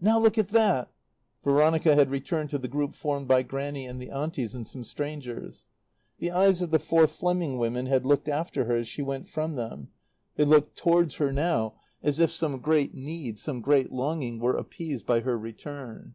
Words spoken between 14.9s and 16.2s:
by her return.